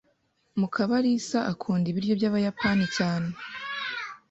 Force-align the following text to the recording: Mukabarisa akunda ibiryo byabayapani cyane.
Mukabarisa 0.59 1.39
akunda 1.51 1.85
ibiryo 1.91 2.13
byabayapani 2.19 2.85
cyane. 2.97 3.29